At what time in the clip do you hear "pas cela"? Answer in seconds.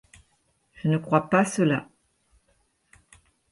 1.29-1.87